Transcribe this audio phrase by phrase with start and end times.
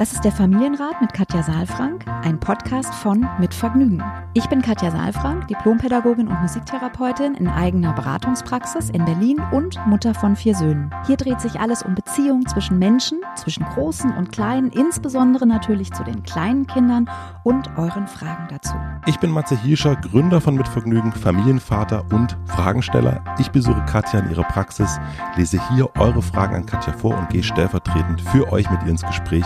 [0.00, 4.02] Das ist der Familienrat mit Katja Saalfrank, ein Podcast von Mit Vergnügen.
[4.32, 10.36] Ich bin Katja Saalfrank, Diplompädagogin und Musiktherapeutin in eigener Beratungspraxis in Berlin und Mutter von
[10.36, 10.90] vier Söhnen.
[11.06, 16.02] Hier dreht sich alles um Beziehungen zwischen Menschen, zwischen Großen und Kleinen, insbesondere natürlich zu
[16.02, 17.10] den kleinen Kindern
[17.44, 18.76] und euren Fragen dazu.
[19.04, 23.22] Ich bin Matze Hirscher, Gründer von Mit Vergnügen, Familienvater und Fragensteller.
[23.38, 24.98] Ich besuche Katja in ihrer Praxis,
[25.36, 29.04] lese hier eure Fragen an Katja vor und gehe stellvertretend für euch mit ihr ins
[29.04, 29.44] Gespräch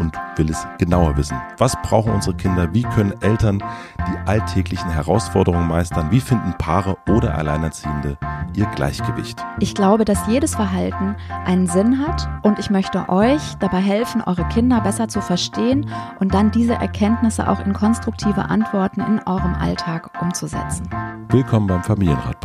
[0.00, 1.36] und will es genauer wissen.
[1.58, 2.72] Was brauchen unsere Kinder?
[2.72, 3.62] Wie können Eltern
[3.98, 6.10] die alltäglichen Herausforderungen meistern?
[6.10, 8.18] Wie finden Paare oder Alleinerziehende
[8.54, 9.44] ihr Gleichgewicht?
[9.60, 14.46] Ich glaube, dass jedes Verhalten einen Sinn hat und ich möchte euch dabei helfen, eure
[14.48, 15.88] Kinder besser zu verstehen
[16.20, 20.88] und dann diese Erkenntnisse auch in konstruktive Antworten in eurem Alltag umzusetzen.
[21.28, 22.40] Willkommen beim Familienrat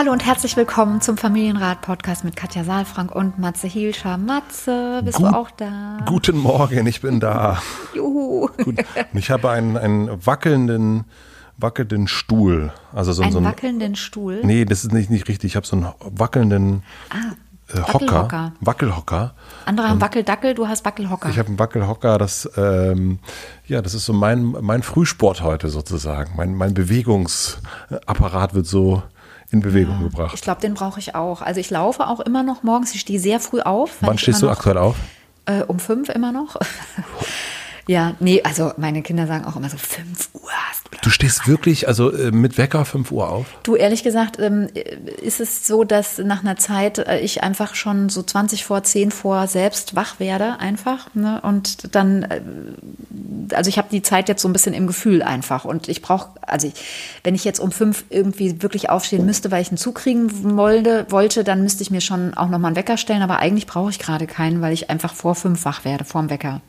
[0.00, 4.16] Hallo und herzlich willkommen zum Familienrat-Podcast mit Katja Saalfrank und Matze Hielscher.
[4.16, 5.98] Matze, bist Gut, du auch da?
[6.06, 7.60] Guten Morgen, ich bin da.
[7.94, 8.48] Juhu.
[8.64, 8.78] Gut.
[8.78, 11.04] Und ich habe einen, einen wackelnden,
[11.58, 12.72] wackelnden Stuhl.
[12.94, 14.40] Also so, einen so einen wackelnden Stuhl?
[14.42, 15.50] Nee, das ist nicht, nicht richtig.
[15.50, 18.54] Ich habe so einen wackelnden ah, äh, Hocker.
[18.60, 19.34] Wackelhocker.
[19.66, 21.28] Andere haben Wackeldackel, du hast Wackelhocker.
[21.28, 23.18] Ich habe einen Wackelhocker, das, ähm,
[23.66, 26.32] ja, das ist so mein, mein Frühsport heute sozusagen.
[26.38, 29.02] Mein, mein Bewegungsapparat wird so
[29.50, 30.34] in Bewegung ja, gebracht.
[30.34, 31.42] Ich glaube, den brauche ich auch.
[31.42, 32.94] Also ich laufe auch immer noch morgens.
[32.94, 33.96] Ich stehe sehr früh auf.
[34.00, 34.96] Wann stehst du aktuell auf?
[35.46, 36.56] Äh, um fünf immer noch.
[37.90, 40.98] Ja, nee, also meine Kinder sagen auch immer so, 5 Uhr hast du.
[41.02, 43.46] Du stehst wirklich, also äh, mit Wecker 5 Uhr auf?
[43.64, 44.68] Du, ehrlich gesagt, ähm,
[45.20, 49.10] ist es so, dass nach einer Zeit äh, ich einfach schon so 20 vor 10
[49.10, 51.12] vor selbst wach werde, einfach.
[51.16, 51.40] Ne?
[51.40, 52.40] Und dann, äh,
[53.56, 55.64] also ich habe die Zeit jetzt so ein bisschen im Gefühl einfach.
[55.64, 56.74] Und ich brauche, also ich,
[57.24, 61.06] wenn ich jetzt um 5 irgendwie wirklich aufstehen müsste, weil ich einen Zug kriegen wollte,
[61.10, 63.22] wollte, dann müsste ich mir schon auch nochmal einen Wecker stellen.
[63.22, 66.60] Aber eigentlich brauche ich gerade keinen, weil ich einfach vor 5 wach werde, vorm Wecker.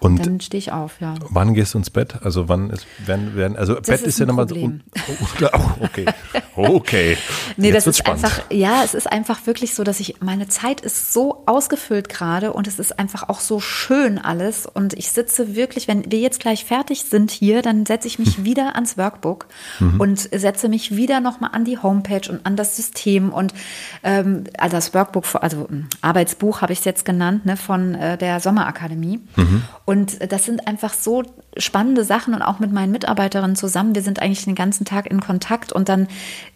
[0.00, 1.14] Und dann stehe ich auf, ja.
[1.30, 2.22] Wann gehst du ins Bett?
[2.22, 4.56] Also wann ist, werden, werden, also das Bett ist, ist ja nochmal so.
[4.56, 6.06] Oh, okay.
[6.54, 7.16] Okay.
[7.56, 8.24] nee, Jetzt das ist spannend.
[8.24, 12.52] einfach, ja, es ist einfach wirklich so, dass ich, meine Zeit ist so ausgefüllt gerade
[12.52, 14.66] und es ist einfach auch so schön alles.
[14.66, 18.44] Und ich sitze wirklich, wenn wir jetzt gleich fertig sind hier, dann setze ich mich
[18.44, 19.46] wieder ans Workbook
[19.80, 20.00] mhm.
[20.00, 23.54] und setze mich wieder nochmal an die Homepage und an das System und
[24.02, 28.18] ähm, also das Workbook, also hm, Arbeitsbuch habe ich es jetzt genannt, ne, von äh,
[28.18, 29.20] der Sommerakademie.
[29.36, 29.62] Mhm.
[29.88, 31.22] Und das sind einfach so
[31.56, 33.94] spannende Sachen und auch mit meinen Mitarbeiterinnen zusammen.
[33.94, 36.08] Wir sind eigentlich den ganzen Tag in Kontakt und dann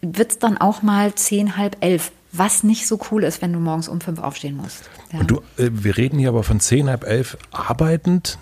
[0.03, 2.13] wird es dann auch mal zehn, halb elf.
[2.33, 4.83] Was nicht so cool ist, wenn du morgens um fünf aufstehen musst.
[5.15, 5.21] Ja.
[5.21, 8.37] Und du, äh, wir reden hier aber von zehn, halb elf arbeitend.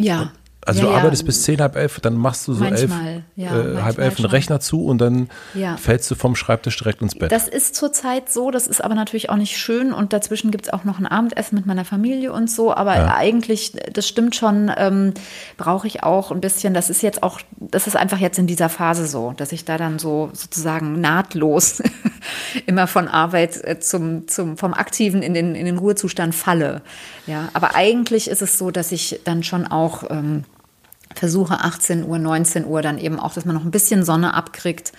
[0.00, 0.32] Ja.
[0.68, 1.26] Also ja, du arbeitest ja.
[1.26, 4.26] bis zehn, halb elf, dann machst du so manchmal, elf, ja, äh, halb elf einen
[4.26, 5.30] Rechner zu und dann
[5.78, 7.32] fällst du vom Schreibtisch direkt ins Bett.
[7.32, 10.72] Das ist zurzeit so, das ist aber natürlich auch nicht schön und dazwischen gibt es
[10.72, 15.14] auch noch ein Abendessen mit meiner Familie und so, aber eigentlich, das stimmt schon, ähm,
[15.56, 18.68] brauche ich auch ein bisschen, das ist jetzt auch, das ist einfach jetzt in dieser
[18.68, 21.82] Phase so, dass ich da dann so sozusagen nahtlos
[22.66, 26.82] immer von Arbeit äh, zum, zum, vom Aktiven in den, in den Ruhezustand falle.
[27.26, 30.44] Ja, aber eigentlich ist es so, dass ich dann schon auch ähm,
[31.18, 34.92] versuche 18 Uhr, 19 Uhr dann eben auch, dass man noch ein bisschen Sonne abkriegt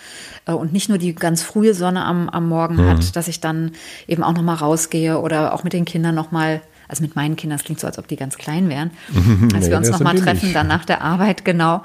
[0.46, 2.90] äh, und nicht nur die ganz frühe Sonne am, am Morgen mhm.
[2.90, 3.72] hat, dass ich dann
[4.08, 7.36] eben auch noch mal rausgehe oder auch mit den Kindern noch mal also mit meinen
[7.36, 8.90] Kindern, es klingt so, als ob die ganz klein wären,
[9.54, 11.84] als nee, wir uns noch mal treffen, dann nach der Arbeit, genau.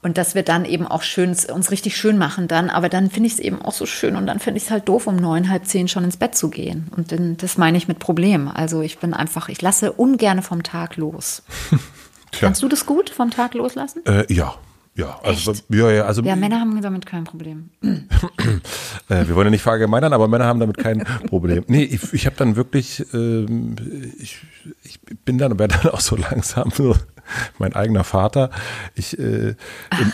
[0.00, 2.68] Und dass wir dann eben auch schön, uns richtig schön machen dann.
[2.68, 4.86] Aber dann finde ich es eben auch so schön und dann finde ich es halt
[4.86, 6.88] doof, um neun, halb zehn schon ins Bett zu gehen.
[6.94, 8.48] Und das meine ich mit Problem.
[8.48, 11.42] Also ich bin einfach, ich lasse ungern vom Tag los.
[12.38, 12.48] Tja.
[12.48, 14.04] Kannst du das gut vom Tag loslassen?
[14.06, 14.54] Äh, ja.
[14.96, 17.70] Ja, also, ja, ja, also ja, Männer haben damit kein Problem.
[17.82, 17.96] äh,
[19.08, 21.64] wir wollen ja nicht verallgemeinern, aber Männer haben damit kein Problem.
[21.66, 23.44] Nee, ich, ich habe dann wirklich, äh,
[24.20, 24.38] ich,
[24.84, 26.94] ich bin dann, werde dann auch so langsam so
[27.58, 28.50] mein eigener Vater.
[28.94, 29.56] Ich, äh,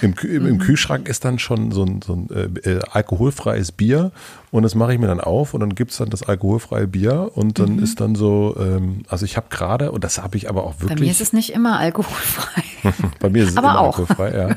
[0.03, 0.59] im, im, im.
[0.59, 4.12] Kühlschrank ist dann schon so ein, so ein äh, äh, alkoholfreies Bier
[4.52, 7.30] und das mache ich mir dann auf und dann gibt es dann das alkoholfreie Bier
[7.34, 7.82] und dann mhm.
[7.84, 10.98] ist dann so, ähm, also ich habe gerade, und das habe ich aber auch wirklich.
[10.98, 12.62] Bei mir ist es nicht immer alkoholfrei.
[13.20, 13.98] Bei mir ist es aber immer auch.
[13.98, 14.48] alkoholfrei, ja.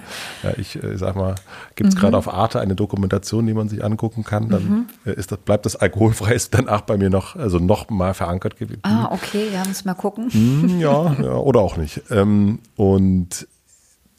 [0.42, 1.36] ja ich äh, sag mal,
[1.76, 2.00] gibt es mhm.
[2.00, 4.86] gerade auf Arte eine Dokumentation, die man sich angucken kann, dann mhm.
[5.06, 8.58] Äh, ist das, bleibt das alkoholfrei, ist danach bei mir noch, also noch mal verankert
[8.58, 8.82] gewesen.
[8.84, 10.32] Ah, okay, ja, muss mal gucken.
[10.32, 12.02] Hm, ja, ja, oder auch nicht.
[12.10, 13.48] Ähm, und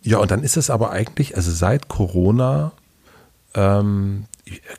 [0.02, 2.72] ja, und dann ist es aber eigentlich, also seit Corona
[3.54, 4.26] ähm,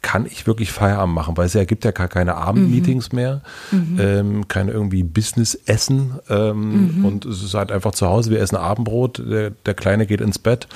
[0.01, 3.15] kann ich wirklich Feierabend machen, weil es ja gibt ja gar keine Abendmeetings mhm.
[3.15, 3.41] mehr,
[3.71, 3.99] mhm.
[3.99, 7.05] Ähm, keine irgendwie Business-Essen ähm, mhm.
[7.05, 10.39] und es ist halt einfach zu Hause, wir essen Abendbrot, der, der Kleine geht ins
[10.39, 10.67] Bett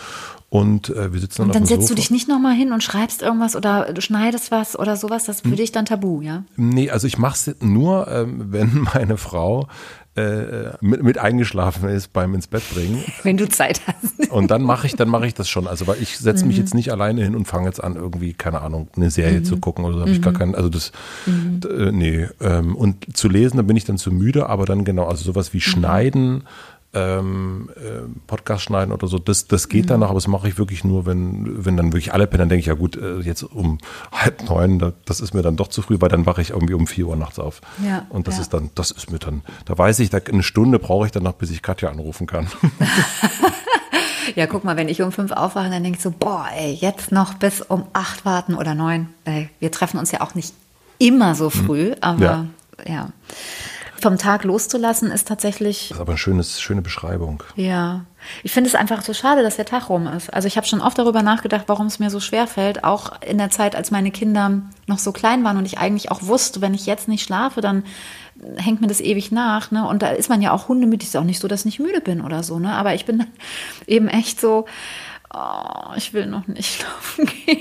[0.52, 1.96] Und äh, wir sitzen dann Und dann auf dem setzt Sofa.
[1.96, 5.26] du dich nicht nochmal hin und schreibst irgendwas oder du schneidest was oder sowas.
[5.26, 5.52] Das ist Hm.
[5.52, 6.44] für dich dann tabu, ja?
[6.56, 9.68] Nee, also ich mache es nur, ähm, wenn meine Frau
[10.20, 13.04] äh, mit, mit eingeschlafen ist beim ins Bett bringen.
[13.24, 14.30] Wenn du Zeit hast.
[14.32, 15.68] Und dann mache ich, dann mache ich das schon.
[15.68, 18.62] Also weil ich setze mich jetzt nicht alleine hin und fange jetzt an, irgendwie, keine
[18.62, 20.02] Ahnung, eine Serie zu gucken oder so.
[20.02, 20.92] Habe ich gar keinen, also das,
[21.26, 22.28] d- äh, nee.
[22.42, 25.54] Ähm, und zu lesen, da bin ich dann zu müde, aber dann genau, also sowas
[25.54, 26.44] wie Schneiden,
[26.94, 30.58] ähm, äh, Podcast schneiden oder so, das, das geht dann noch, aber das mache ich
[30.58, 33.44] wirklich nur, wenn, wenn dann wirklich alle pennen, dann denke ich, ja gut, äh, jetzt
[33.44, 33.78] um
[34.12, 36.74] halb neun, da, das ist mir dann doch zu früh, weil dann wache ich irgendwie
[36.74, 37.62] um vier Uhr nachts auf.
[37.86, 38.42] Ja, und das ja.
[38.42, 41.24] ist dann, das ist mir dann, da weiß ich, da, eine Stunde brauche ich dann
[41.24, 42.48] noch, bis ich Katja anrufen kann.
[44.36, 47.12] Ja, guck mal, wenn ich um fünf aufwache, dann denke ich so, boah, ey, jetzt
[47.12, 49.10] noch bis um acht warten oder neun.
[49.26, 50.54] Ey, wir treffen uns ja auch nicht
[51.00, 52.46] immer so früh, aber
[52.88, 53.10] ja.
[54.02, 57.44] Vom Tag loszulassen ist tatsächlich Das ist aber eine schönes, schöne Beschreibung.
[57.56, 58.06] Ja,
[58.44, 60.34] ich finde es einfach so schade, dass der Tag rum ist.
[60.34, 63.38] Also ich habe schon oft darüber nachgedacht, warum es mir so schwer fällt, auch in
[63.38, 66.74] der Zeit, als meine Kinder noch so klein waren und ich eigentlich auch wusste, wenn
[66.74, 67.84] ich jetzt nicht schlafe, dann
[68.58, 69.72] hängt mir das ewig nach.
[69.72, 69.88] Ne?
[69.88, 71.10] Und da ist man ja auch hundemütig.
[71.10, 72.60] Ist auch nicht so, dass ich nicht müde bin oder so.
[72.60, 72.72] Ne?
[72.74, 73.26] Aber ich bin
[73.88, 74.66] eben echt so,
[75.34, 77.60] oh, ich will noch nicht schlafen gehen.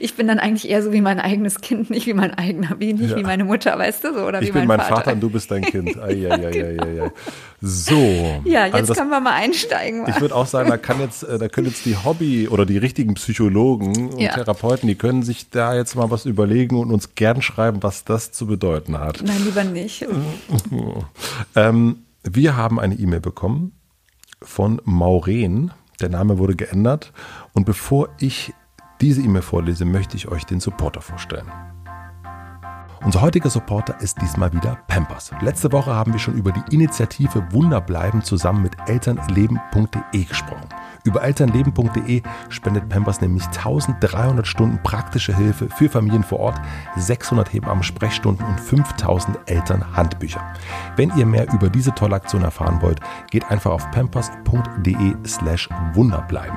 [0.00, 2.92] Ich bin dann eigentlich eher so wie mein eigenes Kind, nicht wie mein eigener, wie
[2.92, 3.16] nicht Ja.
[3.16, 5.12] wie meine Mutter, weißt du so, oder Ich wie bin mein mein Vater.
[5.12, 5.96] und du bist dein Kind.
[5.98, 7.10] Ai, ai, ai, ai, ai.
[7.60, 8.42] So.
[8.44, 10.04] Ja, jetzt also das, können wir mal einsteigen.
[10.08, 12.76] ich würde auch sagen, da kann jetzt, äh, da können jetzt die Hobby oder die
[12.78, 14.32] richtigen Psychologen und Ja.
[14.34, 18.32] Therapeuten, die können sich da jetzt mal was überlegen und uns gern schreiben, was das
[18.32, 19.22] zu bedeuten hat.
[19.24, 20.04] Nein, lieber nicht.
[21.56, 23.72] Ähm, wir haben eine E-Mail bekommen
[24.42, 25.70] von Maureen.
[26.00, 27.12] Der Name wurde geändert.
[27.52, 28.52] Und bevor ich
[29.00, 31.50] diese E-Mail vorlese, möchte ich euch den Supporter vorstellen.
[33.04, 35.30] Unser heutiger Supporter ist diesmal wieder Pampers.
[35.42, 40.68] Letzte Woche haben wir schon über die Initiative Wunder bleiben zusammen mit elternleben.de gesprochen.
[41.04, 46.60] Über elternleben.de spendet Pampers nämlich 1300 Stunden praktische Hilfe für Familien vor Ort,
[46.96, 50.40] 600 Hebammen-Sprechstunden und 5000 Elternhandbücher.
[50.96, 56.56] Wenn ihr mehr über diese tolle Aktion erfahren wollt, geht einfach auf pampers.de slash wunderbleiben.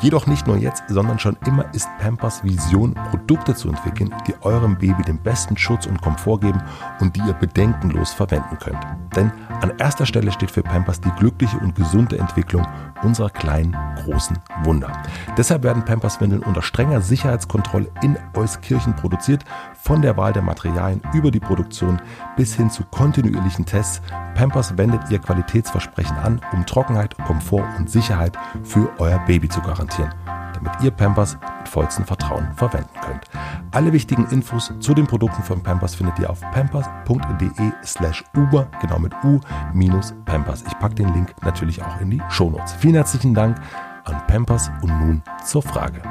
[0.00, 4.78] Jedoch nicht nur jetzt, sondern schon immer ist Pampers Vision, Produkte zu entwickeln, die eurem
[4.78, 6.62] Baby den besten Schutz und Komfort geben
[7.00, 8.78] und die ihr bedenkenlos verwenden könnt.
[9.16, 12.64] Denn an erster Stelle steht für Pampers die glückliche und gesunde Entwicklung
[13.02, 14.92] unserer kleinen, großen Wunder.
[15.36, 19.44] Deshalb werden Pampers-Windeln unter strenger Sicherheitskontrolle in Euskirchen produziert,
[19.80, 22.00] von der Wahl der Materialien über die Produktion
[22.36, 24.02] bis hin zu kontinuierlichen Tests.
[24.34, 30.12] Pampers wendet ihr Qualitätsversprechen an, um Trockenheit, Komfort und Sicherheit für euer Baby zu garantieren,
[30.54, 33.24] damit ihr Pampers mit vollstem Vertrauen verwenden könnt.
[33.70, 38.98] Alle wichtigen Infos zu den Produkten von Pampers findet ihr auf pampers.de slash uber, genau
[38.98, 39.40] mit u
[39.72, 40.64] minus Pampers.
[40.66, 42.74] Ich packe den Link natürlich auch in die Shownotes.
[42.74, 43.58] Vielen herzlichen Dank
[44.04, 46.02] an Pampers und nun zur Frage.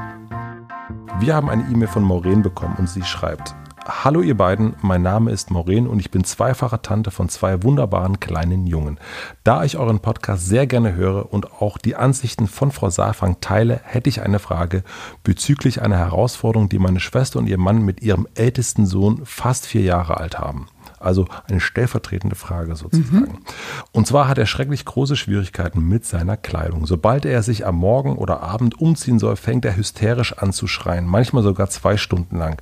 [1.20, 3.56] Wir haben eine E-Mail von Maureen bekommen und sie schreibt,
[3.88, 8.20] Hallo ihr beiden, mein Name ist Maureen und ich bin zweifache Tante von zwei wunderbaren
[8.20, 9.00] kleinen Jungen.
[9.46, 13.80] Da ich euren Podcast sehr gerne höre und auch die Ansichten von Frau Saalfang teile,
[13.84, 14.84] hätte ich eine Frage
[15.24, 19.84] bezüglich einer Herausforderung, die meine Schwester und ihr Mann mit ihrem ältesten Sohn fast vier
[19.84, 20.68] Jahre alt haben.
[21.00, 23.40] Also eine stellvertretende Frage sozusagen.
[23.92, 26.86] Und zwar hat er schrecklich große Schwierigkeiten mit seiner Kleidung.
[26.86, 31.06] Sobald er sich am Morgen oder Abend umziehen soll, fängt er hysterisch an zu schreien,
[31.06, 32.62] manchmal sogar zwei Stunden lang.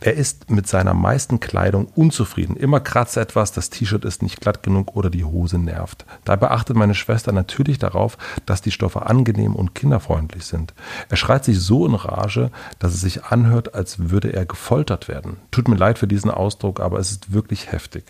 [0.00, 2.56] Er ist mit seiner meisten Kleidung unzufrieden.
[2.56, 6.06] Immer kratzt etwas, das T-Shirt ist nicht glatt genug oder die Hose nervt.
[6.24, 8.16] Dabei achtet meine Schwester natürlich darauf,
[8.46, 10.74] dass die Stoffe angenehm und kinderfreundlich sind.
[11.10, 15.36] Er schreit sich so in Rage, dass es sich anhört, als würde er gefoltert werden.
[15.50, 18.04] Tut mir leid für diesen Ausdruck, aber es ist wirklich heftig.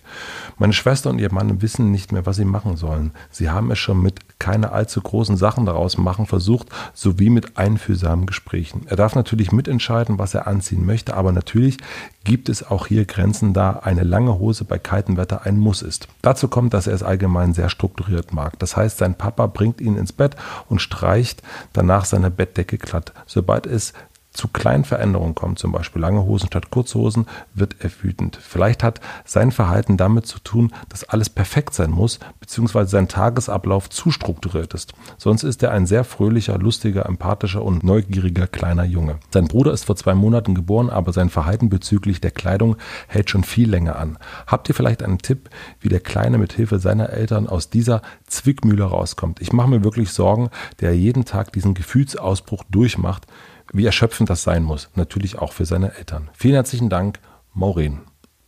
[0.58, 3.12] Meine Schwester und ihr Mann wissen nicht mehr, was sie machen sollen.
[3.30, 8.26] Sie haben es schon mit keine allzu großen Sachen daraus machen versucht, sowie mit einfühlsamen
[8.26, 8.82] Gesprächen.
[8.86, 11.78] Er darf natürlich mitentscheiden, was er anziehen möchte, aber natürlich
[12.24, 16.08] gibt es auch hier Grenzen, da eine lange Hose bei kaltem Wetter ein Muss ist.
[16.20, 18.58] Dazu kommt, dass er es allgemein sehr strukturiert mag.
[18.58, 20.36] Das heißt, sein Papa bringt ihn ins Bett
[20.68, 21.42] und streicht
[21.72, 23.12] danach seine Bettdecke glatt.
[23.26, 23.94] Sobald es
[24.34, 28.36] zu kleinen Veränderungen kommt, zum Beispiel lange Hosen statt Kurzhosen, wird er wütend.
[28.36, 33.88] Vielleicht hat sein Verhalten damit zu tun, dass alles perfekt sein muss, beziehungsweise sein Tagesablauf
[33.88, 34.92] zu strukturiert ist.
[35.18, 39.20] Sonst ist er ein sehr fröhlicher, lustiger, empathischer und neugieriger kleiner Junge.
[39.32, 42.76] Sein Bruder ist vor zwei Monaten geboren, aber sein Verhalten bezüglich der Kleidung
[43.06, 44.18] hält schon viel länger an.
[44.48, 45.48] Habt ihr vielleicht einen Tipp,
[45.80, 49.40] wie der Kleine mit Hilfe seiner Eltern aus dieser Zwickmühle rauskommt?
[49.40, 50.50] Ich mache mir wirklich Sorgen,
[50.80, 53.28] der jeden Tag diesen Gefühlsausbruch durchmacht,
[53.74, 54.88] wie erschöpfend das sein muss.
[54.94, 56.30] Natürlich auch für seine Eltern.
[56.32, 57.18] Vielen herzlichen Dank,
[57.52, 58.00] Maureen.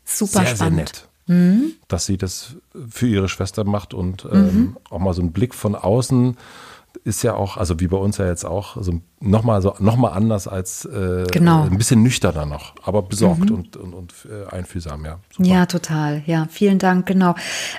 [0.04, 1.08] Super sehr, spannend.
[1.26, 2.56] sehr nett, dass sie das
[2.88, 6.36] für ihre Schwester macht und ähm, auch mal so einen Blick von außen
[7.04, 10.10] ist ja auch, also wie bei uns ja jetzt auch, so nochmal so, noch mal
[10.10, 11.62] anders als äh, genau.
[11.62, 13.56] ein bisschen nüchterner noch, aber besorgt mhm.
[13.56, 15.18] und, und, und äh, einfühlsam, ja.
[15.36, 15.48] Super.
[15.48, 16.22] Ja, total.
[16.26, 17.34] Ja, vielen Dank, genau.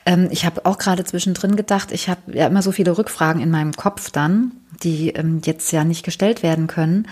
[0.05, 3.49] Ähm, ich habe auch gerade zwischendrin gedacht, ich habe ja immer so viele Rückfragen in
[3.49, 4.51] meinem Kopf dann,
[4.83, 7.07] die ähm, jetzt ja nicht gestellt werden können,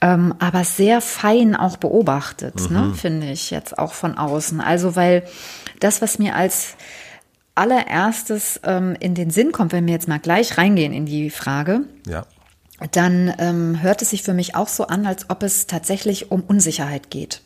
[0.00, 2.88] ähm, aber sehr fein auch beobachtet, ne, mhm.
[2.88, 4.60] ne, finde ich jetzt auch von außen.
[4.60, 5.24] Also weil
[5.80, 6.74] das, was mir als
[7.54, 11.82] allererstes ähm, in den Sinn kommt, wenn wir jetzt mal gleich reingehen in die Frage,
[12.06, 12.24] ja.
[12.92, 16.42] dann ähm, hört es sich für mich auch so an, als ob es tatsächlich um
[16.42, 17.42] Unsicherheit geht.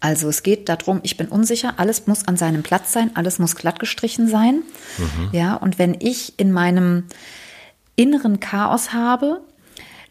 [0.00, 3.56] Also es geht darum, ich bin unsicher, alles muss an seinem Platz sein, alles muss
[3.56, 4.62] glatt gestrichen sein.
[4.98, 5.30] Mhm.
[5.32, 7.04] Ja, und wenn ich in meinem
[7.96, 9.40] inneren Chaos habe,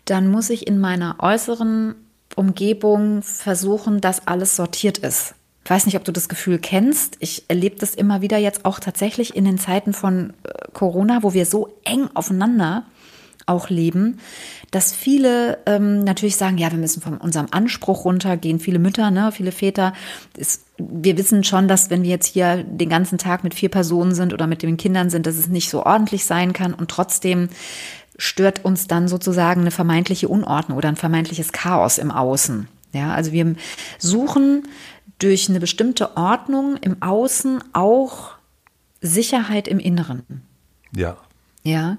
[0.05, 1.95] dann muss ich in meiner äußeren
[2.35, 5.35] Umgebung versuchen, dass alles sortiert ist.
[5.63, 7.17] Ich weiß nicht, ob du das Gefühl kennst.
[7.21, 11.33] Ich erlebe das immer wieder jetzt auch tatsächlich in den Zeiten von äh, Corona, wo
[11.33, 12.85] wir so eng aufeinander
[13.45, 14.19] auch leben,
[14.71, 18.59] dass viele ähm, natürlich sagen, ja, wir müssen von unserem Anspruch runtergehen.
[18.59, 19.93] Viele Mütter, ne, viele Väter.
[20.35, 24.15] Ist, wir wissen schon, dass wenn wir jetzt hier den ganzen Tag mit vier Personen
[24.15, 27.49] sind oder mit den Kindern sind, dass es nicht so ordentlich sein kann und trotzdem
[28.17, 32.67] stört uns dann sozusagen eine vermeintliche Unordnung oder ein vermeintliches Chaos im Außen.
[32.93, 33.55] Ja, also wir
[33.99, 34.63] suchen
[35.19, 38.31] durch eine bestimmte Ordnung im Außen auch
[39.01, 40.43] Sicherheit im Inneren.
[40.95, 41.17] Ja.
[41.63, 41.97] Ja.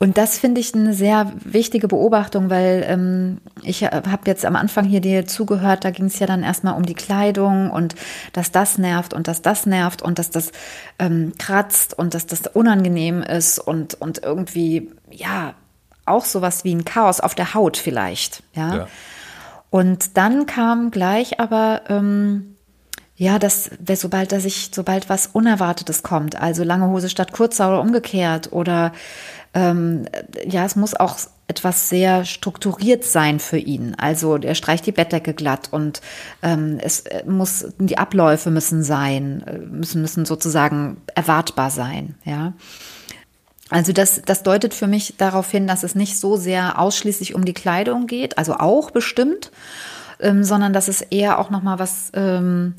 [0.00, 4.84] Und das finde ich eine sehr wichtige Beobachtung, weil ähm, ich habe jetzt am Anfang
[4.84, 7.96] hier dir zugehört, da ging es ja dann erstmal um die Kleidung und
[8.32, 10.52] dass das nervt und dass das nervt und dass das
[11.00, 15.54] ähm, kratzt und dass das unangenehm ist und, und irgendwie, ja,
[16.06, 18.44] auch sowas wie ein Chaos auf der Haut vielleicht.
[18.54, 18.76] Ja.
[18.76, 18.88] ja.
[19.70, 22.56] Und dann kam gleich aber, ähm,
[23.18, 27.80] ja, dass, sobald, dass ich, sobald was Unerwartetes kommt, also lange Hose statt kurzer oder
[27.80, 28.92] umgekehrt oder
[29.54, 30.06] ähm,
[30.46, 33.96] ja, es muss auch etwas sehr strukturiert sein für ihn.
[33.96, 36.00] Also er streicht die Bettdecke glatt und
[36.42, 42.52] ähm, es äh, muss, die Abläufe müssen sein, müssen, müssen sozusagen erwartbar sein, ja.
[43.70, 47.44] Also das, das deutet für mich darauf hin, dass es nicht so sehr ausschließlich um
[47.44, 49.50] die Kleidung geht, also auch bestimmt,
[50.20, 52.74] ähm, sondern dass es eher auch noch mal was, ähm,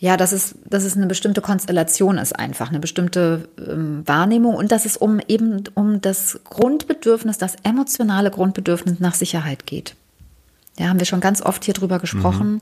[0.00, 4.70] ja, dass es, dass es eine bestimmte Konstellation ist einfach, eine bestimmte ähm, Wahrnehmung und
[4.70, 9.96] dass es um eben um das Grundbedürfnis, das emotionale Grundbedürfnis nach Sicherheit geht.
[10.78, 12.54] Ja, haben wir schon ganz oft hier drüber gesprochen.
[12.54, 12.60] Mhm.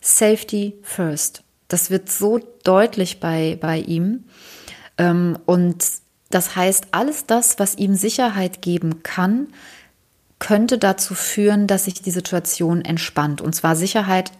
[0.00, 1.42] Safety first.
[1.66, 4.24] Das wird so deutlich bei, bei ihm.
[4.96, 5.84] Ähm, und
[6.30, 9.48] das heißt, alles das, was ihm Sicherheit geben kann,
[10.38, 13.40] könnte dazu führen, dass sich die Situation entspannt.
[13.40, 14.30] Und zwar Sicherheit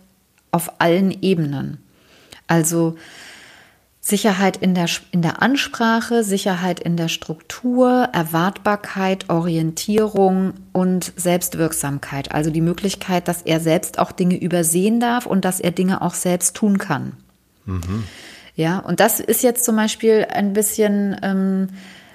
[0.52, 1.78] auf allen Ebenen.
[2.50, 2.96] Also
[4.00, 12.32] Sicherheit in der, in der Ansprache, Sicherheit in der Struktur, Erwartbarkeit, Orientierung und Selbstwirksamkeit.
[12.32, 16.14] Also die Möglichkeit, dass er selbst auch Dinge übersehen darf und dass er Dinge auch
[16.14, 17.12] selbst tun kann.
[17.66, 18.04] Mhm.
[18.56, 21.68] Ja, und das ist jetzt zum Beispiel ein bisschen ähm,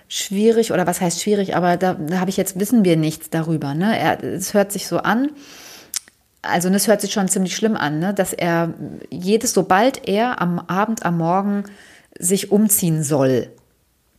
[0.09, 3.73] schwierig, oder was heißt schwierig, aber da, da habe ich jetzt, wissen wir nichts darüber.
[3.73, 3.97] Ne?
[3.97, 5.29] Er, es hört sich so an,
[6.47, 8.13] also das hört sich schon ziemlich schlimm an, ne?
[8.13, 8.73] dass er
[9.09, 11.65] jedes, sobald er am Abend, am Morgen
[12.17, 13.49] sich umziehen soll,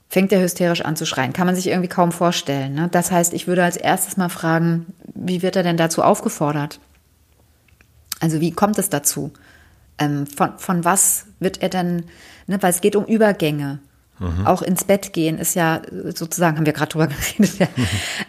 [0.09, 1.33] fängt er hysterisch an zu schreien.
[1.33, 2.75] Kann man sich irgendwie kaum vorstellen.
[2.75, 2.89] Ne?
[2.91, 6.81] Das heißt, ich würde als erstes mal fragen, wie wird er denn dazu aufgefordert?
[8.21, 9.33] Also wie kommt es dazu?
[9.99, 12.05] Ähm, von, von was wird er denn,
[12.47, 13.81] ne, weil es geht um Übergänge.
[14.19, 14.47] Mhm.
[14.47, 17.07] Auch ins Bett gehen ist ja sozusagen, haben wir gerade drüber
[17.39, 17.69] geredet, ja,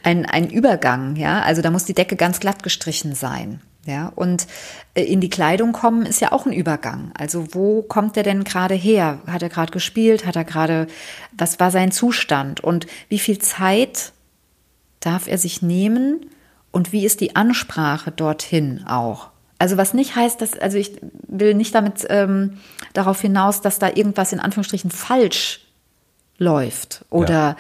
[0.03, 1.41] ein, ein Übergang, ja.
[1.41, 3.61] Also da muss die Decke ganz glatt gestrichen sein.
[3.88, 4.48] Ja, und
[4.96, 7.13] äh, in die Kleidung kommen ist ja auch ein Übergang.
[7.17, 9.20] Also wo kommt er denn gerade her?
[9.27, 10.25] Hat er gerade gespielt?
[10.25, 10.88] Hat er gerade,
[11.32, 12.60] was war sein Zustand?
[12.60, 14.12] Und wie viel Zeit
[15.00, 16.25] darf er sich nehmen?
[16.72, 19.29] Und wie ist die Ansprache dorthin auch?
[19.58, 22.58] Also was nicht heißt, dass, also ich will nicht damit ähm,
[22.91, 25.62] darauf hinaus, dass da irgendwas in Anführungsstrichen falsch
[26.38, 27.56] läuft oder ja.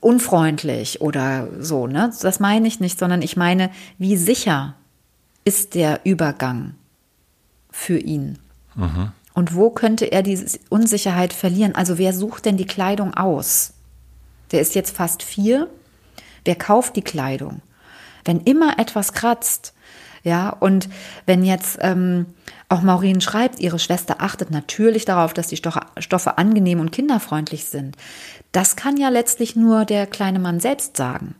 [0.00, 2.12] unfreundlich oder so, ne?
[2.22, 4.76] Das meine ich nicht, sondern ich meine, wie sicher
[5.44, 6.74] ist der Übergang
[7.70, 8.38] für ihn?
[8.74, 9.12] Mhm.
[9.34, 11.74] Und wo könnte er diese Unsicherheit verlieren?
[11.74, 13.74] Also wer sucht denn die Kleidung aus?
[14.50, 15.68] Der ist jetzt fast vier.
[16.44, 17.60] Wer kauft die Kleidung?
[18.24, 19.74] Wenn immer etwas kratzt,
[20.24, 20.88] ja, und
[21.26, 22.26] wenn jetzt ähm,
[22.68, 27.96] auch Maureen schreibt, ihre Schwester achtet natürlich darauf, dass die Stoffe angenehm und kinderfreundlich sind.
[28.52, 31.34] Das kann ja letztlich nur der kleine Mann selbst sagen.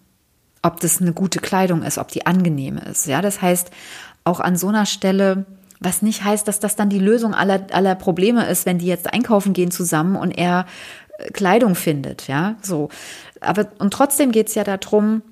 [0.62, 3.06] Ob das eine gute Kleidung ist, ob die angenehm ist.
[3.06, 3.70] Ja, das heißt,
[4.24, 5.46] auch an so einer Stelle,
[5.80, 9.12] was nicht heißt, dass das dann die Lösung aller, aller Probleme ist, wenn die jetzt
[9.12, 10.66] einkaufen gehen zusammen und er
[11.18, 12.88] äh, Kleidung findet, ja, so,
[13.40, 15.22] aber und trotzdem geht es ja darum,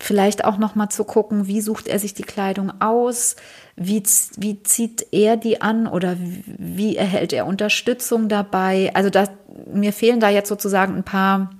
[0.00, 3.36] vielleicht auch noch mal zu gucken, wie sucht er sich die Kleidung aus,
[3.76, 4.02] wie,
[4.36, 8.92] wie zieht er die an oder wie erhält er Unterstützung dabei.
[8.94, 9.30] Also das,
[9.72, 11.50] mir fehlen da jetzt sozusagen ein paar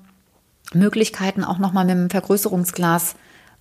[0.75, 3.15] Möglichkeiten, auch noch mal mit dem Vergrößerungsglas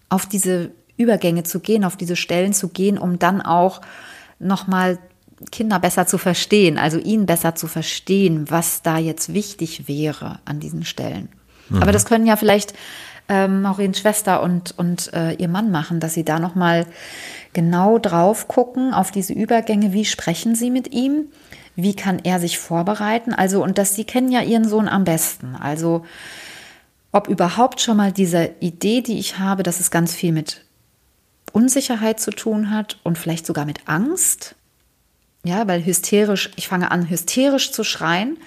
[0.10, 3.82] auf diese Übergänge zu gehen, auf diese Stellen zu gehen, um dann auch
[4.40, 4.98] noch mal
[5.52, 10.60] Kinder besser zu verstehen, also ihn besser zu verstehen, was da jetzt wichtig wäre an
[10.60, 11.30] diesen Stellen.
[11.70, 11.82] Mhm.
[11.82, 12.74] Aber das können ja vielleicht
[13.30, 16.86] ähm, Maurins Schwester und, und äh, ihr Mann machen, dass sie da nochmal
[17.54, 21.26] genau drauf gucken auf diese Übergänge, wie sprechen sie mit ihm,
[21.76, 25.56] wie kann er sich vorbereiten, also und dass sie kennen ja ihren Sohn am besten,
[25.56, 26.04] also
[27.12, 30.66] ob überhaupt schon mal diese Idee, die ich habe, dass es ganz viel mit
[31.52, 34.56] Unsicherheit zu tun hat und vielleicht sogar mit Angst,
[35.44, 38.38] ja, weil hysterisch, ich fange an, hysterisch zu schreien,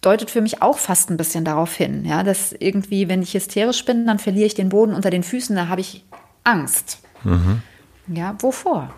[0.00, 3.84] deutet für mich auch fast ein bisschen darauf hin, ja, dass irgendwie, wenn ich hysterisch
[3.84, 6.04] bin, dann verliere ich den Boden unter den Füßen, da habe ich
[6.44, 7.00] Angst.
[7.24, 7.62] Mhm.
[8.06, 8.94] Ja, wovor?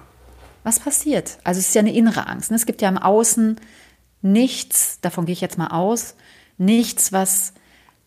[0.64, 1.38] Was passiert?
[1.44, 2.50] Also es ist ja eine innere Angst.
[2.50, 2.56] Ne?
[2.56, 3.58] Es gibt ja im Außen
[4.20, 6.14] nichts, davon gehe ich jetzt mal aus,
[6.58, 7.54] nichts, was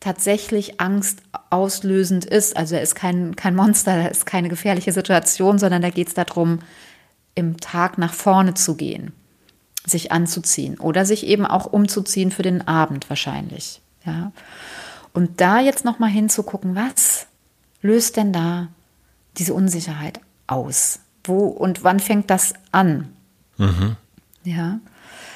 [0.01, 2.58] tatsächlich Angst auslösend ist.
[2.58, 6.13] Also er ist kein, kein Monster, er ist keine gefährliche Situation, sondern da geht es
[6.13, 6.60] darum,
[7.36, 9.13] im Tag nach vorne zu gehen
[9.86, 13.81] sich anzuziehen oder sich eben auch umzuziehen für den Abend wahrscheinlich.
[14.05, 14.31] Ja.
[15.13, 17.27] Und da jetzt noch mal hinzugucken, was
[17.81, 18.67] löst denn da
[19.38, 21.00] diese Unsicherheit aus?
[21.24, 23.10] Wo und wann fängt das an?
[23.58, 23.96] Mhm.
[24.43, 24.79] Ja.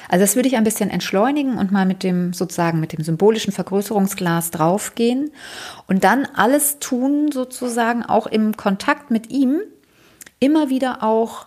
[0.08, 3.52] Also das würde ich ein bisschen entschleunigen und mal mit dem sozusagen mit dem symbolischen
[3.52, 5.30] Vergrößerungsglas draufgehen
[5.86, 9.60] und dann alles tun sozusagen auch im Kontakt mit ihm
[10.38, 11.46] immer wieder auch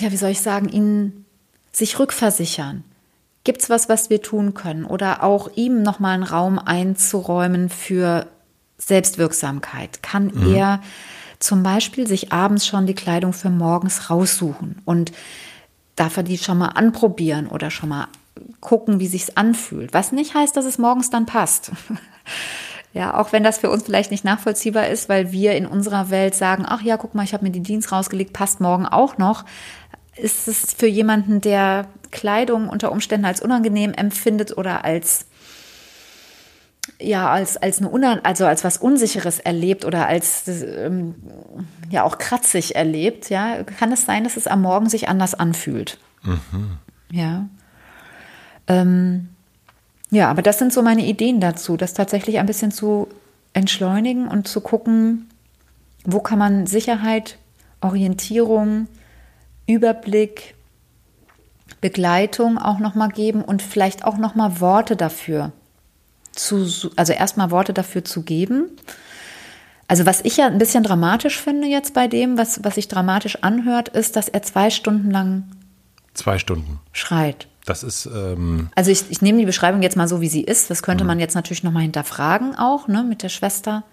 [0.00, 1.24] ja, wie soll ich sagen, ihn
[1.72, 2.84] sich rückversichern.
[3.44, 4.84] Gibt es was, was wir tun können?
[4.84, 8.26] Oder auch ihm nochmal einen Raum einzuräumen für
[8.78, 10.02] Selbstwirksamkeit?
[10.02, 10.54] Kann mhm.
[10.54, 10.82] er
[11.38, 15.12] zum Beispiel sich abends schon die Kleidung für morgens raussuchen und
[15.96, 18.08] darf er die schon mal anprobieren oder schon mal
[18.60, 19.94] gucken, wie sich's anfühlt?
[19.94, 21.72] Was nicht heißt, dass es morgens dann passt.
[22.92, 26.34] Ja, auch wenn das für uns vielleicht nicht nachvollziehbar ist, weil wir in unserer Welt
[26.34, 29.44] sagen, ach ja, guck mal, ich habe mir die Jeans rausgelegt, passt morgen auch noch
[30.16, 35.26] ist es für jemanden, der Kleidung unter Umständen als unangenehm empfindet oder als
[37.00, 41.14] ja als als eine Unan also als was Unsicheres erlebt oder als ähm,
[41.90, 45.98] ja auch kratzig erlebt, ja, kann es sein, dass es am Morgen sich anders anfühlt.
[46.22, 46.78] Mhm.
[47.10, 47.46] Ja.
[48.66, 49.28] Ähm,
[50.10, 53.08] ja, aber das sind so meine Ideen dazu, das tatsächlich ein bisschen zu
[53.52, 55.28] entschleunigen und zu gucken,
[56.04, 57.38] wo kann man Sicherheit,
[57.80, 58.88] Orientierung,
[59.66, 60.54] Überblick,
[61.80, 65.52] Begleitung auch noch mal geben und vielleicht auch noch mal Worte dafür
[66.36, 68.70] zu, also erstmal Worte dafür zu geben.
[69.88, 73.42] Also was ich ja ein bisschen dramatisch finde jetzt bei dem, was, was sich dramatisch
[73.42, 75.44] anhört, ist, dass er zwei Stunden lang
[76.14, 77.46] zwei Stunden schreit.
[77.64, 78.06] Das ist.
[78.06, 80.70] Ähm also ich, ich nehme die Beschreibung jetzt mal so, wie sie ist.
[80.70, 81.08] Das könnte mhm.
[81.08, 83.84] man jetzt natürlich noch mal hinterfragen auch ne, mit der Schwester.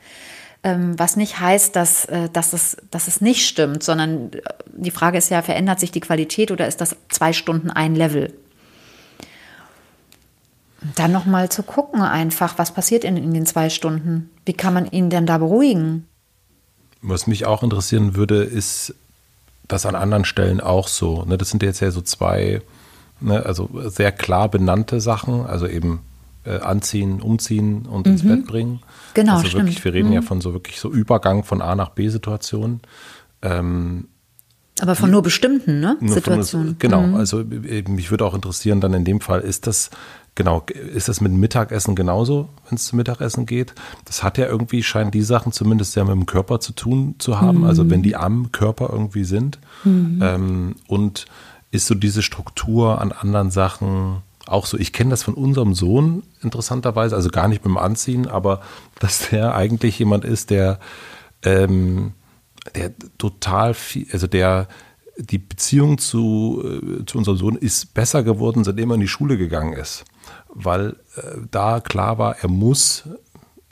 [0.63, 4.91] Ähm, was nicht heißt, dass, äh, dass, es, dass es nicht stimmt, sondern äh, die
[4.91, 8.33] Frage ist ja, verändert sich die Qualität oder ist das zwei Stunden ein Level?
[10.95, 14.29] Dann nochmal zu gucken einfach, was passiert in, in den zwei Stunden?
[14.45, 16.07] Wie kann man ihn denn da beruhigen?
[17.01, 18.95] Was mich auch interessieren würde, ist
[19.67, 21.23] das an anderen Stellen auch so.
[21.25, 21.37] Ne?
[21.37, 22.61] Das sind jetzt ja so zwei,
[23.19, 26.01] ne, also sehr klar benannte Sachen, also eben
[26.45, 28.13] äh, anziehen, umziehen und mhm.
[28.13, 28.81] ins Bett bringen.
[29.13, 29.65] Genau, also stimmt.
[29.65, 30.15] Wirklich, wir reden mhm.
[30.15, 32.81] ja von so wirklich so Übergang von A nach B Situationen.
[33.41, 34.07] Ähm,
[34.79, 35.97] aber von nur bestimmten ne?
[36.01, 36.69] Situationen.
[36.69, 37.15] Von, genau, mhm.
[37.15, 39.91] also mich würde auch interessieren, dann in dem Fall, ist das,
[40.35, 43.73] genau, ist das mit Mittagessen genauso, wenn es zum Mittagessen geht?
[44.05, 47.39] Das hat ja irgendwie, scheinen die Sachen zumindest ja mit dem Körper zu tun zu
[47.39, 47.65] haben, mhm.
[47.65, 49.59] also wenn die am Körper irgendwie sind.
[49.83, 50.19] Mhm.
[50.21, 51.25] Ähm, und
[51.71, 56.23] ist so diese Struktur an anderen Sachen, auch so, ich kenne das von unserem Sohn
[56.41, 58.61] interessanterweise, also gar nicht beim Anziehen, aber
[58.99, 60.79] dass der eigentlich jemand ist, der,
[61.43, 62.13] ähm,
[62.75, 64.67] der total viel, also der
[65.17, 69.37] die Beziehung zu, äh, zu unserem Sohn ist besser geworden, seitdem er in die Schule
[69.37, 70.05] gegangen ist.
[70.49, 73.03] Weil äh, da klar war, er muss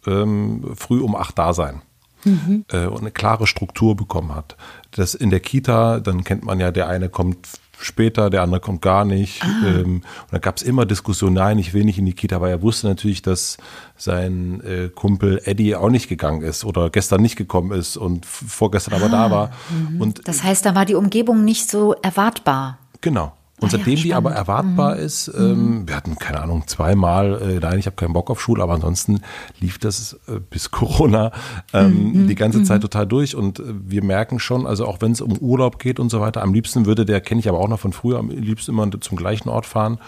[0.06, 1.82] ähm, früh um acht da sein.
[2.23, 2.65] Mhm.
[2.71, 4.56] Äh, und eine klare Struktur bekommen hat.
[4.91, 7.47] Das in der Kita, dann kennt man ja, der eine kommt
[7.84, 9.44] später, der andere kommt gar nicht.
[9.44, 9.67] Ah.
[9.67, 12.50] Ähm, und da gab es immer Diskussionen, nein, ich will nicht in die Kita, aber
[12.50, 13.58] er wusste natürlich, dass
[13.98, 18.94] sein äh, Kumpel Eddie auch nicht gegangen ist oder gestern nicht gekommen ist und vorgestern
[18.94, 18.98] ah.
[18.98, 19.32] aber da ah.
[19.32, 19.52] war.
[19.70, 20.02] Mhm.
[20.02, 22.78] Und, das heißt, da war die Umgebung nicht so erwartbar.
[23.02, 23.34] Genau.
[23.62, 25.02] Und seitdem ja, die aber erwartbar mhm.
[25.02, 28.63] ist, ähm, wir hatten, keine Ahnung, zweimal, äh, nein, ich habe keinen Bock auf Schule,
[28.63, 29.21] aber ansonsten
[29.60, 31.32] lief das äh, bis Corona
[31.71, 32.28] ähm, mhm.
[32.28, 32.82] die ganze Zeit mhm.
[32.82, 33.36] total durch.
[33.36, 36.41] Und äh, wir merken schon, also auch wenn es um Urlaub geht und so weiter,
[36.41, 39.15] am liebsten würde der, kenne ich aber auch noch von früher, am liebsten immer zum
[39.15, 40.00] gleichen Ort fahren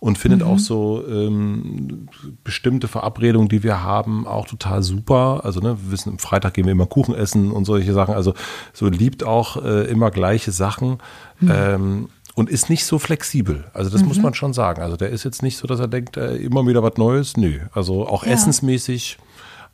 [0.00, 0.46] und findet mhm.
[0.46, 2.08] auch so ähm,
[2.42, 5.42] bestimmte Verabredungen, die wir haben, auch total super.
[5.44, 8.14] Also ne, wir wissen, Freitag gehen wir immer Kuchen essen und solche Sachen.
[8.14, 8.34] Also
[8.72, 10.98] so liebt auch äh, immer gleiche Sachen.
[11.40, 11.52] Mhm.
[11.52, 13.64] Ähm, und ist nicht so flexibel.
[13.72, 14.08] Also das mhm.
[14.08, 14.82] muss man schon sagen.
[14.82, 17.36] Also der ist jetzt nicht so, dass er denkt, äh, immer wieder was Neues.
[17.36, 17.60] Nö.
[17.72, 18.32] Also auch ja.
[18.32, 19.18] essensmäßig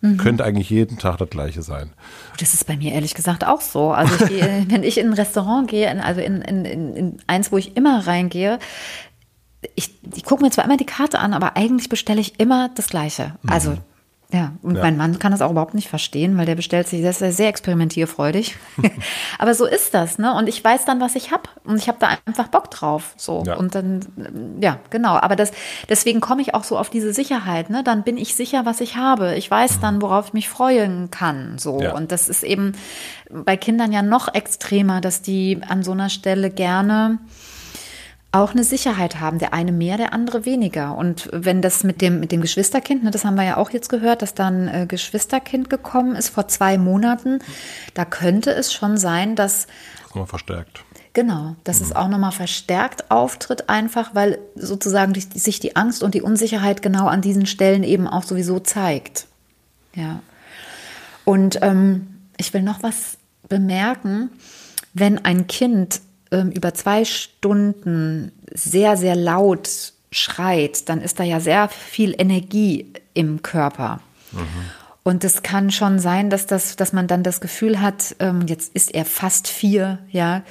[0.01, 0.17] mhm.
[0.17, 1.93] könnte eigentlich jeden Tag das gleiche sein.
[2.39, 3.93] Das ist bei mir ehrlich gesagt auch so.
[3.93, 7.53] Also ich gehe, wenn ich in ein Restaurant gehe, also in, in, in, in eins,
[7.53, 8.59] wo ich immer reingehe,
[9.75, 12.89] ich, ich gucke mir zwar immer die Karte an, aber eigentlich bestelle ich immer das
[12.89, 13.35] Gleiche.
[13.47, 13.79] Also mhm.
[14.33, 14.83] Ja, und ja.
[14.83, 17.49] mein Mann kann das auch überhaupt nicht verstehen, weil der bestellt sich, der ist sehr
[17.49, 18.57] experimentierfreudig.
[19.39, 20.35] Aber so ist das, ne?
[20.35, 21.45] Und ich weiß dann, was ich habe.
[21.63, 23.15] Und ich habe da einfach Bock drauf.
[23.17, 23.45] So.
[23.47, 23.57] Ja.
[23.57, 24.01] Und dann,
[24.61, 25.15] ja, genau.
[25.15, 25.53] Aber das,
[25.89, 27.85] deswegen komme ich auch so auf diese Sicherheit, ne?
[27.85, 29.37] Dann bin ich sicher, was ich habe.
[29.37, 31.59] Ich weiß dann, worauf ich mich freuen kann.
[31.59, 31.81] So.
[31.81, 31.95] Ja.
[31.95, 32.73] Und das ist eben
[33.31, 37.21] bei Kindern ja noch extremer, dass die an so einer Stelle gerne
[38.37, 39.39] auch eine Sicherheit haben.
[39.39, 40.97] Der eine mehr, der andere weniger.
[40.97, 43.89] Und wenn das mit dem, mit dem Geschwisterkind, ne, das haben wir ja auch jetzt
[43.89, 47.41] gehört, dass da ein äh, Geschwisterkind gekommen ist vor zwei Monaten,
[47.95, 49.67] da könnte es schon sein, dass.
[50.03, 50.85] Das mal verstärkt.
[51.17, 51.87] Genau, dass mhm.
[51.87, 56.83] es auch nochmal verstärkt auftritt, einfach weil sozusagen die, sich die Angst und die Unsicherheit
[56.83, 59.27] genau an diesen Stellen eben auch sowieso zeigt.
[59.95, 60.21] Ja.
[61.25, 63.17] Und ähm, ich will noch was
[63.49, 64.31] bemerken,
[64.93, 69.69] wenn ein Kind ähm, über zwei Stunden sehr, sehr laut
[70.11, 74.01] schreit, dann ist da ja sehr viel Energie im Körper.
[74.33, 74.47] Mhm.
[75.03, 78.75] Und es kann schon sein, dass, das, dass man dann das Gefühl hat, ähm, jetzt
[78.75, 80.43] ist er fast vier, ja,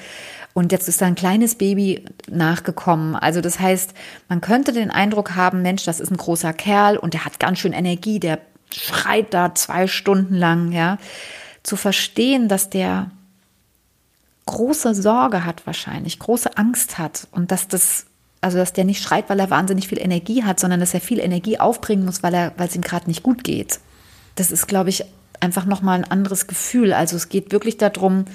[0.54, 3.18] und jetzt ist da ein kleines Baby nachgekommen.
[3.18, 3.94] Also das heißt,
[4.30, 7.60] man könnte den Eindruck haben, Mensch, das ist ein großer Kerl und der hat ganz
[7.60, 8.40] schön Energie, der
[8.74, 10.98] schreit da zwei Stunden lang, ja.
[11.62, 13.12] Zu verstehen, dass der
[14.46, 18.06] große Sorge hat wahrscheinlich, große Angst hat und dass das,
[18.42, 21.20] also dass der nicht schreit, weil er wahnsinnig viel Energie hat, sondern dass er viel
[21.20, 23.80] Energie aufbringen muss, weil er, weil es ihm gerade nicht gut geht.
[24.36, 25.04] Das ist, glaube ich,
[25.40, 26.94] einfach nochmal ein anderes Gefühl.
[26.94, 28.26] Also es geht wirklich darum,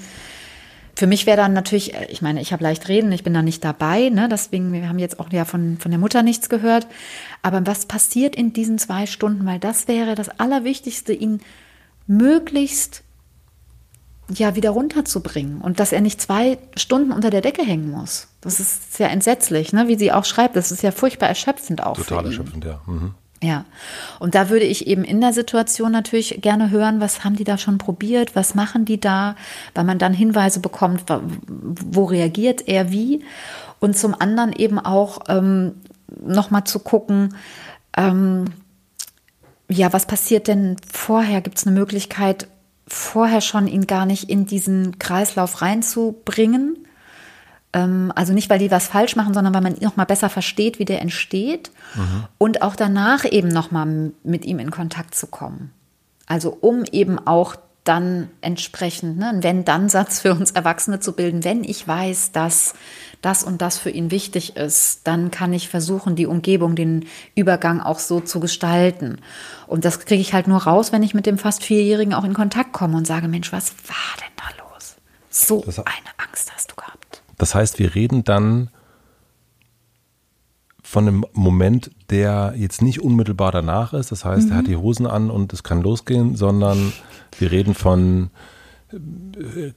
[0.95, 3.63] für mich wäre dann natürlich, ich meine, ich habe leicht reden, ich bin da nicht
[3.63, 4.27] dabei, ne?
[4.29, 6.87] deswegen, wir haben jetzt auch ja von, von der Mutter nichts gehört.
[7.41, 9.45] Aber was passiert in diesen zwei Stunden?
[9.45, 11.39] Weil das wäre das Allerwichtigste, ihn
[12.07, 13.03] möglichst
[14.33, 18.27] ja wieder runterzubringen und dass er nicht zwei Stunden unter der Decke hängen muss.
[18.41, 19.87] Das ist sehr entsetzlich, ne?
[19.87, 20.55] wie sie auch schreibt.
[20.55, 21.97] Das ist ja furchtbar erschöpfend auch.
[21.97, 22.81] Total erschöpfend, ja.
[22.85, 23.13] Mhm.
[23.43, 23.65] Ja,
[24.19, 27.57] und da würde ich eben in der Situation natürlich gerne hören, was haben die da
[27.57, 29.35] schon probiert, was machen die da,
[29.73, 33.23] weil man dann Hinweise bekommt, wo reagiert er wie.
[33.79, 35.73] Und zum anderen eben auch ähm,
[36.23, 37.35] nochmal zu gucken,
[37.97, 38.45] ähm,
[39.69, 41.41] ja, was passiert denn vorher?
[41.41, 42.47] Gibt es eine Möglichkeit,
[42.91, 46.87] vorher schon ihn gar nicht in diesen Kreislauf reinzubringen.
[47.73, 50.77] Ähm, also nicht, weil die was falsch machen, sondern weil man noch mal besser versteht,
[50.79, 52.25] wie der entsteht mhm.
[52.37, 55.71] und auch danach eben noch mal mit ihm in Kontakt zu kommen.
[56.27, 61.43] Also um eben auch dann entsprechend ne, einen Wenn-Dann-Satz für uns Erwachsene zu bilden.
[61.43, 62.73] Wenn ich weiß, dass
[63.21, 67.05] das und das für ihn wichtig ist, dann kann ich versuchen, die Umgebung, den
[67.35, 69.19] Übergang auch so zu gestalten.
[69.67, 72.33] Und das kriege ich halt nur raus, wenn ich mit dem fast Vierjährigen auch in
[72.33, 74.95] Kontakt komme und sage, Mensch, was war denn da los?
[75.29, 77.21] So das, eine Angst hast du gehabt.
[77.37, 78.69] Das heißt, wir reden dann
[80.91, 84.11] von einem Moment, der jetzt nicht unmittelbar danach ist.
[84.11, 84.51] Das heißt, mhm.
[84.51, 84.69] er hat mhm.
[84.69, 86.91] die Hosen an und es kann losgehen, sondern
[87.39, 88.29] wir reden von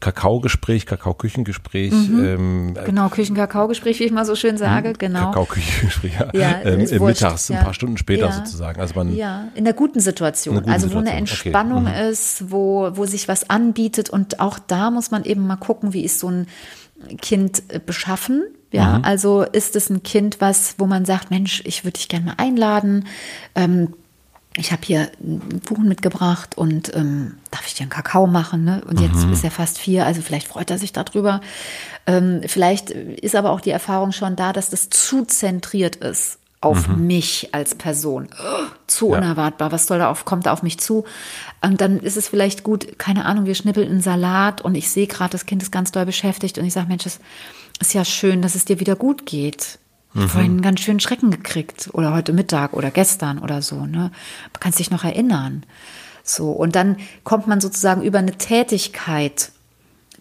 [0.00, 1.92] Kakaogespräch, Kakaoküchengespräch.
[1.92, 2.24] Mhm.
[2.24, 4.98] Ähm, genau, Küchen-Kakaogespräch, wie ich mal so schön sage, mhm.
[4.98, 5.26] genau.
[5.26, 6.30] Kakaoküchengespräch, ja.
[6.32, 7.58] ja ähm, mittags, ja.
[7.58, 8.32] ein paar Stunden später ja.
[8.32, 8.80] sozusagen.
[8.80, 10.56] Also man, ja, in der guten Situation.
[10.56, 11.08] Guten also wo Situation.
[11.08, 12.04] eine Entspannung okay.
[12.04, 12.10] mhm.
[12.10, 14.10] ist, wo, wo sich was anbietet.
[14.10, 16.46] Und auch da muss man eben mal gucken, wie ist so ein
[17.20, 18.44] Kind äh, beschaffen.
[18.72, 19.04] Ja, mhm.
[19.04, 22.34] also ist es ein Kind, was, wo man sagt, Mensch, ich würde dich gerne mal
[22.38, 23.06] einladen.
[23.54, 23.94] Ähm,
[24.56, 28.64] ich habe hier einen Kuchen mitgebracht und ähm, darf ich dir einen Kakao machen?
[28.64, 28.82] Ne?
[28.86, 29.32] Und jetzt mhm.
[29.32, 31.40] ist er fast vier, also vielleicht freut er sich darüber.
[32.06, 36.88] Ähm, vielleicht ist aber auch die Erfahrung schon da, dass das zu zentriert ist auf
[36.88, 37.06] mhm.
[37.06, 38.28] mich als Person.
[38.40, 39.18] Oh, zu ja.
[39.18, 39.72] unerwartbar.
[39.72, 41.04] Was soll da auf, kommt da auf mich zu?
[41.60, 45.06] Und dann ist es vielleicht gut, keine Ahnung, wir schnippeln einen Salat und ich sehe
[45.06, 47.20] gerade, das Kind ist ganz doll beschäftigt und ich sage, Mensch, es
[47.80, 49.78] ist ja schön, dass es dir wieder gut geht.
[50.14, 50.28] Mhm.
[50.28, 53.86] vorhin einen ganz schönen Schrecken gekriegt oder heute Mittag oder gestern oder so.
[53.86, 54.10] Ne?
[54.52, 55.64] Man kann sich noch erinnern.
[56.22, 59.50] So und dann kommt man sozusagen über eine Tätigkeit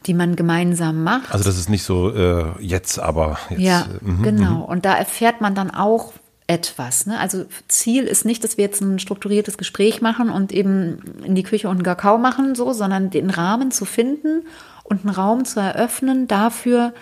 [0.05, 1.31] die man gemeinsam macht.
[1.31, 3.61] Also das ist nicht so äh, jetzt, aber jetzt.
[3.61, 4.61] Ja, äh, mhm, genau.
[4.63, 6.13] Und da erfährt man dann auch
[6.47, 7.05] etwas.
[7.05, 7.19] Ne?
[7.19, 11.43] Also Ziel ist nicht, dass wir jetzt ein strukturiertes Gespräch machen und eben in die
[11.43, 14.45] Küche und einen Kakao machen, so, sondern den Rahmen zu finden
[14.83, 16.93] und einen Raum zu eröffnen dafür,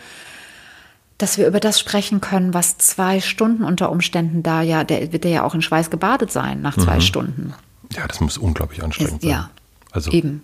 [1.21, 5.25] dass wir über das sprechen können, was zwei Stunden unter Umständen da ja, der wird
[5.25, 7.01] ja auch in Schweiß gebadet sein nach zwei Mhm.
[7.01, 7.53] Stunden.
[7.95, 9.31] Ja, das muss unglaublich anstrengend Ist- sein.
[9.31, 9.49] ja.
[9.93, 10.41] Also Eben.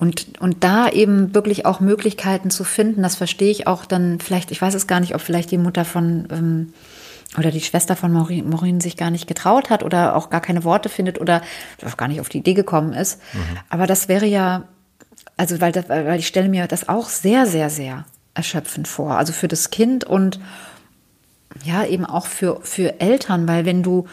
[0.00, 4.50] Und, und da eben wirklich auch Möglichkeiten zu finden, das verstehe ich auch dann vielleicht,
[4.50, 6.72] ich weiß es gar nicht, ob vielleicht die Mutter von ähm,
[7.38, 10.64] oder die Schwester von Maureen, Maureen sich gar nicht getraut hat oder auch gar keine
[10.64, 11.42] Worte findet oder
[11.86, 13.20] auch gar nicht auf die Idee gekommen ist.
[13.68, 14.64] Aber das wäre ja,
[15.36, 19.16] also weil, weil ich stelle mir das auch sehr, sehr, sehr erschöpfend vor.
[19.16, 20.40] Also für das Kind und
[21.64, 24.06] ja, eben auch für, für Eltern, weil wenn du,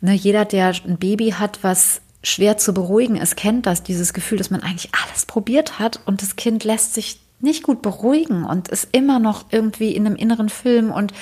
[0.00, 4.38] ne, jeder, der ein Baby hat, was schwer zu beruhigen ist, kennt das, dieses Gefühl,
[4.38, 8.68] dass man eigentlich alles probiert hat und das Kind lässt sich nicht gut beruhigen und
[8.68, 11.12] ist immer noch irgendwie in einem inneren Film und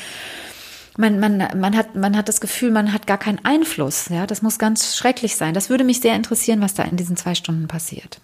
[0.99, 4.09] man, man, man, hat, man hat das Gefühl, man hat gar keinen Einfluss.
[4.11, 5.55] Ja, das muss ganz schrecklich sein.
[5.55, 8.21] Das würde mich sehr interessieren, was da in diesen zwei Stunden passiert.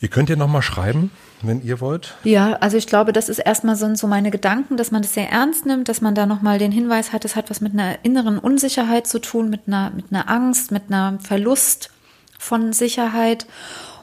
[0.00, 1.10] ihr könnt ja noch mal schreiben,
[1.42, 2.14] wenn ihr wollt.
[2.24, 5.30] Ja, also ich glaube, das ist erstmal so, so meine Gedanken, dass man das sehr
[5.30, 8.38] ernst nimmt, dass man da nochmal den Hinweis hat, es hat was mit einer inneren
[8.38, 11.90] Unsicherheit zu tun, mit einer, mit einer Angst, mit einer Verlust
[12.38, 13.46] von Sicherheit.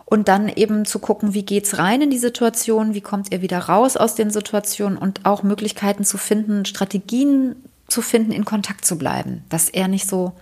[0.06, 3.60] Und dann eben zu gucken, wie geht's rein in die Situation, wie kommt ihr wieder
[3.60, 7.56] raus aus den Situationen und auch Möglichkeiten zu finden, Strategien
[7.88, 10.34] zu finden, in Kontakt zu bleiben, dass er nicht so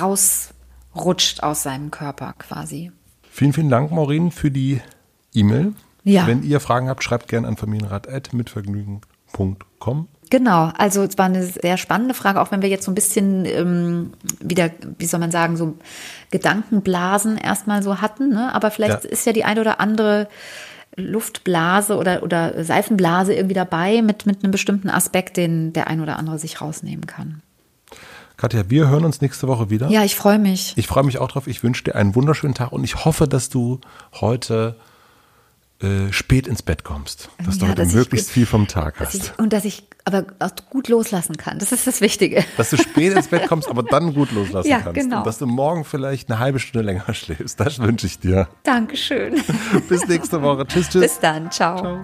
[0.00, 2.90] rausrutscht aus seinem Körper quasi.
[3.30, 4.80] Vielen, vielen Dank, Maureen, für die
[5.34, 5.74] E-Mail.
[6.06, 6.26] Ja.
[6.28, 10.08] Wenn ihr Fragen habt, schreibt gerne an familienrat.mitvergnügen.com.
[10.30, 13.44] Genau, also es war eine sehr spannende Frage, auch wenn wir jetzt so ein bisschen
[13.44, 15.74] ähm, wieder, wie soll man sagen, so
[16.30, 18.28] Gedankenblasen erstmal so hatten.
[18.30, 18.54] Ne?
[18.54, 19.10] Aber vielleicht Ja.
[19.10, 20.28] ist ja die eine oder andere
[20.96, 26.18] Luftblase oder, oder Seifenblase irgendwie dabei mit, mit einem bestimmten Aspekt, den der ein oder
[26.18, 27.42] andere sich rausnehmen kann.
[28.36, 29.88] Katja, wir hören uns nächste Woche wieder.
[29.88, 30.74] Ja, ich freue mich.
[30.76, 31.46] Ich freue mich auch drauf.
[31.46, 33.80] Ich wünsche dir einen wunderschönen Tag und ich hoffe, dass du
[34.20, 34.76] heute
[35.82, 37.28] äh, spät ins Bett kommst.
[37.44, 39.14] Dass du Ja, heute dass ich- möglichst viel vom Tag hast.
[39.14, 41.58] ich, und dass ich aber auch gut loslassen kann.
[41.58, 42.44] Das ist das Wichtige.
[42.56, 44.94] Dass du spät ins Bett kommst, aber dann gut loslassen Ja, kannst.
[45.00, 45.18] genau.
[45.18, 47.58] Und dass du morgen vielleicht eine halbe Stunde länger schläfst.
[47.60, 48.48] Das wünsche ich dir.
[48.62, 49.42] Dankeschön.
[49.88, 50.66] Bis nächste Woche.
[50.66, 51.02] Tschüss, tschüss.
[51.02, 51.50] Bis dann.
[51.50, 51.76] Ciao.
[51.78, 52.00] Ciao.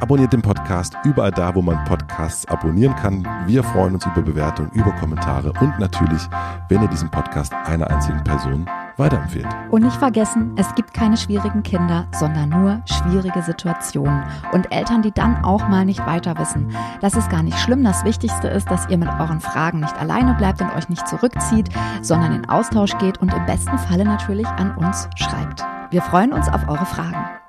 [0.00, 3.26] Abonniert den Podcast überall da, wo man Podcasts abonnieren kann.
[3.46, 6.22] Wir freuen uns über Bewertungen, über Kommentare und natürlich,
[6.68, 9.46] wenn ihr diesen Podcast einer einzigen Person weiterempfehlt.
[9.70, 15.12] Und nicht vergessen, es gibt keine schwierigen Kinder, sondern nur schwierige Situationen und Eltern, die
[15.12, 16.74] dann auch mal nicht weiter wissen.
[17.00, 17.84] Das ist gar nicht schlimm.
[17.84, 21.68] Das Wichtigste ist, dass ihr mit euren Fragen nicht alleine bleibt und euch nicht zurückzieht,
[22.02, 25.64] sondern in Austausch geht und im besten Falle natürlich an uns schreibt.
[25.90, 27.47] Wir freuen uns auf eure Fragen.